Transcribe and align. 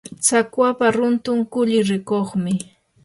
tsakwapa 0.23 0.85
runtun 0.95 1.39
kulli 1.51 1.77
rikuqmi. 1.89 2.53